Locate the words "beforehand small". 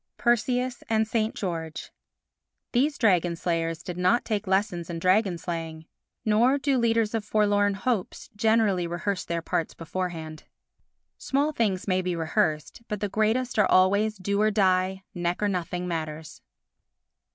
9.75-11.51